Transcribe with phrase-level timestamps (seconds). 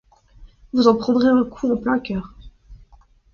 [0.73, 2.33] Vous en prendrez un coup en plein cœur.